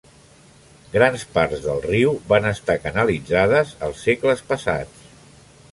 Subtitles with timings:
[0.95, 5.13] Grans parts del riu van estar canalitzades als segles passats.